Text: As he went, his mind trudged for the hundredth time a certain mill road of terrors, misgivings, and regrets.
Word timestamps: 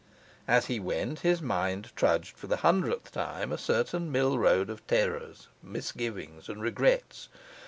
As 0.47 0.65
he 0.65 0.79
went, 0.79 1.19
his 1.19 1.43
mind 1.43 1.91
trudged 1.95 2.35
for 2.35 2.47
the 2.47 2.55
hundredth 2.65 3.11
time 3.11 3.51
a 3.51 3.57
certain 3.59 4.11
mill 4.11 4.39
road 4.39 4.71
of 4.71 4.87
terrors, 4.87 5.47
misgivings, 5.61 6.49
and 6.49 6.59
regrets. 6.59 7.29